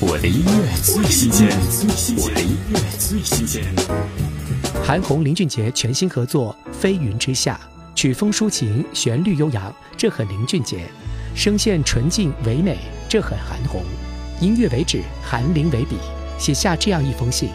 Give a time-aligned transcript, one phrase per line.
[0.00, 1.48] 我的音乐最新鲜，
[2.18, 3.64] 我的音乐最新鲜。
[4.84, 7.58] 韩红、林俊杰全新合作《飞云之下》，
[7.96, 10.76] 曲风抒情，旋律悠扬，这很林俊杰；
[11.34, 13.82] 声线纯净唯美，这很韩红。
[14.40, 15.96] 音乐为纸，韩林为笔，
[16.38, 17.48] 写下这样一封信。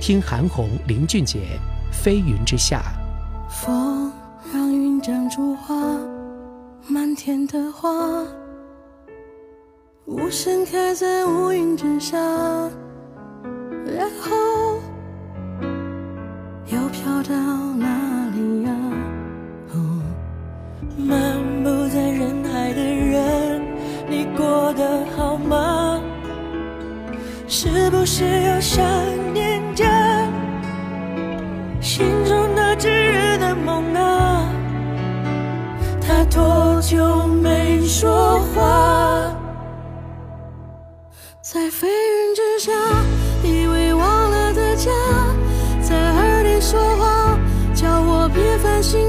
[0.00, 1.38] 听韩红、林俊杰
[1.92, 2.82] 《飞云之下》。
[3.62, 4.10] 风
[4.54, 5.74] 让云长出花，
[6.86, 8.24] 满天的花。
[10.08, 12.16] 无声开在乌云之下，
[13.84, 14.80] 然后
[16.64, 17.34] 又飘到
[17.76, 18.70] 哪里呀？
[20.96, 23.60] 漫步在人海的人，
[24.08, 26.00] 你过得好吗？
[27.46, 28.82] 是不是又想
[29.34, 29.84] 念着
[31.82, 34.48] 心中那炙热的梦啊？
[36.00, 37.26] 他多久
[41.40, 42.72] 在飞云之下，
[43.44, 44.90] 以为忘了的家，
[45.80, 47.38] 在耳里说话，
[47.74, 49.00] 叫我别烦心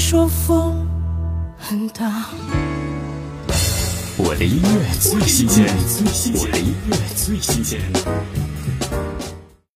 [0.00, 0.88] 说风
[1.58, 2.30] 很大。
[4.16, 5.66] 我的音乐最新鲜，
[6.34, 7.78] 我的音乐最新鲜。